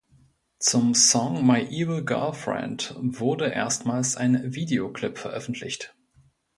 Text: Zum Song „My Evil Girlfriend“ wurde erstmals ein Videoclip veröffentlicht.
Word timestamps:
Zum 0.57 0.95
Song 0.95 1.45
„My 1.45 1.61
Evil 1.61 2.03
Girlfriend“ 2.03 2.95
wurde 2.97 3.49
erstmals 3.51 4.17
ein 4.17 4.55
Videoclip 4.55 5.19
veröffentlicht. 5.19 5.93